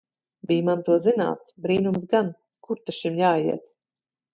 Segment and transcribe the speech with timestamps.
[0.51, 1.53] Bij man to zināt!
[1.67, 2.35] Brīnums gan!
[2.67, 3.67] Kur ta šim jāiet!